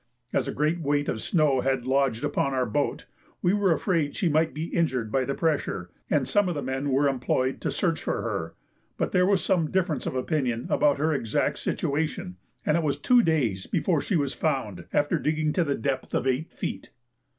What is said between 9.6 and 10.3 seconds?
difference of